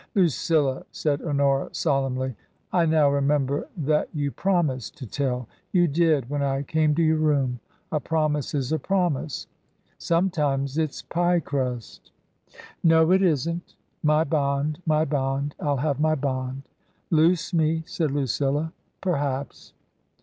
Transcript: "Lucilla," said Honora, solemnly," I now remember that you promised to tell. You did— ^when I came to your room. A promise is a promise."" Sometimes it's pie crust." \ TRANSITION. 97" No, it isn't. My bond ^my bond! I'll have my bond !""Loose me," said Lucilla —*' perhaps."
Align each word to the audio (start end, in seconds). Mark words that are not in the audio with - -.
"Lucilla," 0.15 0.83
said 0.91 1.21
Honora, 1.21 1.69
solemnly," 1.73 2.35
I 2.73 2.87
now 2.87 3.07
remember 3.07 3.67
that 3.77 4.09
you 4.15 4.31
promised 4.31 4.97
to 4.97 5.05
tell. 5.05 5.47
You 5.71 5.87
did— 5.87 6.25
^when 6.29 6.41
I 6.41 6.63
came 6.63 6.95
to 6.95 7.03
your 7.03 7.19
room. 7.19 7.59
A 7.91 7.99
promise 7.99 8.55
is 8.55 8.71
a 8.71 8.79
promise."" 8.79 9.45
Sometimes 9.99 10.79
it's 10.79 11.03
pie 11.03 11.39
crust." 11.39 12.09
\ 12.47 12.47
TRANSITION. 12.49 12.67
97" 12.83 12.83
No, 12.89 13.11
it 13.11 13.21
isn't. 13.21 13.75
My 14.01 14.23
bond 14.23 14.81
^my 14.89 15.07
bond! 15.07 15.53
I'll 15.59 15.77
have 15.77 15.99
my 15.99 16.15
bond 16.15 16.63
!""Loose 17.11 17.53
me," 17.53 17.83
said 17.85 18.09
Lucilla 18.09 18.73
—*' 18.91 19.01
perhaps." 19.01 19.73